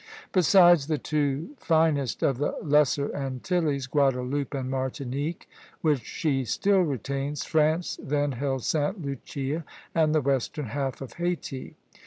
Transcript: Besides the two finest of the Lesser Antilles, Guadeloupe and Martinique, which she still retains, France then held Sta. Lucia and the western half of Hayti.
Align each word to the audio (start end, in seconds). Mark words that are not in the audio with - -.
Besides 0.31 0.87
the 0.87 0.97
two 0.97 1.51
finest 1.59 2.23
of 2.23 2.39
the 2.39 2.55
Lesser 2.63 3.15
Antilles, 3.15 3.85
Guadeloupe 3.85 4.55
and 4.55 4.67
Martinique, 4.67 5.47
which 5.81 6.01
she 6.03 6.43
still 6.43 6.81
retains, 6.81 7.43
France 7.45 7.99
then 8.01 8.31
held 8.31 8.63
Sta. 8.63 8.95
Lucia 8.99 9.63
and 9.93 10.15
the 10.15 10.21
western 10.21 10.65
half 10.69 11.01
of 11.01 11.13
Hayti. 11.17 11.75